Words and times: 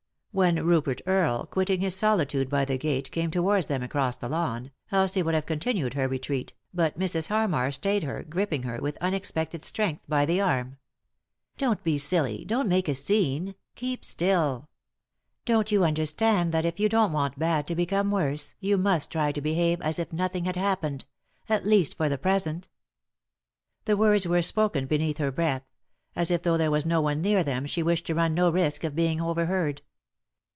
When 0.33 0.63
Rupert 0.65 1.01
Earle, 1.05 1.45
quitting 1.45 1.81
his 1.81 1.93
solitude 1.93 2.49
by 2.49 2.63
the 2.63 2.77
gate, 2.77 3.11
came 3.11 3.31
towards 3.31 3.67
them 3.67 3.83
across 3.83 4.15
the 4.15 4.29
lawn, 4.29 4.71
Elsie 4.89 5.21
would 5.21 5.33
have 5.33 5.45
continued 5.45 5.93
her 5.95 6.07
retreat, 6.07 6.53
but 6.73 6.97
Mrs. 6.97 7.27
Harmar 7.27 7.69
stayed 7.73 8.03
her, 8.03 8.23
gripping 8.23 8.63
her, 8.63 8.77
with 8.79 8.97
unexpected 9.01 9.65
strength, 9.65 10.03
by 10.07 10.25
the 10.25 10.39
arm." 10.39 10.77
Don't 11.57 11.83
be 11.83 11.97
silly 11.97 12.43
I— 12.43 12.43
don't 12.45 12.69
make 12.69 12.87
a 12.87 12.95
scene 12.95 13.47
t— 13.47 13.55
keep 13.75 14.05
still 14.05 14.69
Don't 15.43 15.69
you 15.69 15.83
understand 15.83 16.53
that, 16.53 16.63
if 16.63 16.79
you 16.79 16.87
don't 16.87 17.11
want 17.11 17.37
bad 17.37 17.67
to 17.67 17.75
become 17.75 18.09
worse, 18.09 18.55
you 18.61 18.77
must 18.77 19.11
try 19.11 19.33
to 19.33 19.41
behave 19.41 19.81
as 19.81 19.99
if 19.99 20.13
nothing 20.13 20.45
had 20.45 20.55
happened— 20.55 21.03
at 21.49 21.67
least 21.67 21.97
for 21.97 22.07
the 22.07 22.17
present?" 22.17 22.69
The 23.83 23.97
words 23.97 24.25
were 24.25 24.41
spoken 24.41 24.85
beneath 24.85 25.17
her' 25.17 25.29
breath; 25.29 25.63
as 26.15 26.31
if, 26.31 26.41
though 26.41 26.55
there 26.55 26.71
was 26.71 26.85
no 26.85 27.01
one 27.01 27.21
near 27.21 27.43
them, 27.43 27.65
she 27.65 27.83
wished 27.83 28.05
to 28.07 28.15
run 28.15 28.33
no 28.33 28.49
risk 28.49 28.85
of 28.85 28.95
being 28.95 29.19
overheard. 29.19 29.81